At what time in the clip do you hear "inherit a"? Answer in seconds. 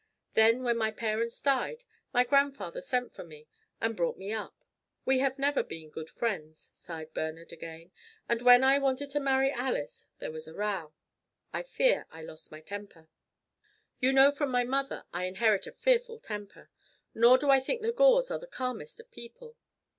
15.25-15.71